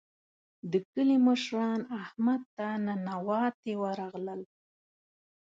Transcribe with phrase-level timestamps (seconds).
[0.71, 4.41] د کلي مشران احمد ته ننواتې ورغلل.